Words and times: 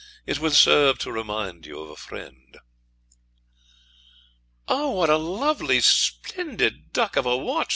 'It 0.25 0.39
will 0.39 0.49
serve 0.49 0.97
to 0.97 1.11
remind 1.11 1.63
you 1.67 1.79
of 1.79 1.91
a 1.91 1.95
friend.' 1.95 2.57
'Oh, 4.67 4.89
what 4.89 5.11
a 5.11 5.15
lovely, 5.17 5.79
splendid 5.79 6.91
duck 6.91 7.15
of 7.15 7.27
a 7.27 7.37
watch!' 7.37 7.69